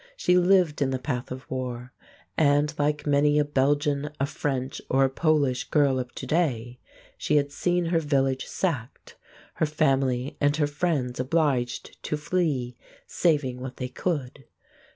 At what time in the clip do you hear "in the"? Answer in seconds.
0.81-0.97